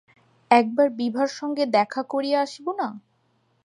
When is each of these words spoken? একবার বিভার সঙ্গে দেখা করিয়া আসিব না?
একবার 0.51 0.87
বিভার 0.99 1.29
সঙ্গে 1.39 1.63
দেখা 1.75 2.01
করিয়া 2.03 2.37
আসিব 2.41 2.67
না? 2.79 2.87